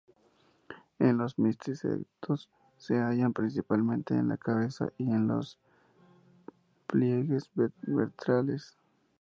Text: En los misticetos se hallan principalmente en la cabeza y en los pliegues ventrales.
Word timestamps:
En 0.97 1.19
los 1.19 1.37
misticetos 1.37 2.49
se 2.79 2.95
hallan 2.97 3.33
principalmente 3.33 4.15
en 4.15 4.29
la 4.29 4.37
cabeza 4.37 4.91
y 4.97 5.03
en 5.11 5.27
los 5.27 5.59
pliegues 6.87 7.51
ventrales. 7.83 8.79